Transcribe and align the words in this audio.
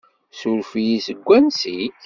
Suref-iyi, 0.39 0.97
seg 1.05 1.17
wansi-k? 1.27 1.95